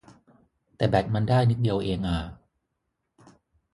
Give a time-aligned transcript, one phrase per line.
[0.75, 2.19] แต่แบตมันได้นิดเดียวเองอ่า